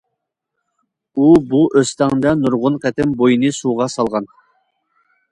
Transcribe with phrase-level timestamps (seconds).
[1.17, 4.27] ئۇ بۇ ئۆستەڭدە نۇرغۇن قېتىم بويىنى سۇغا سالغان.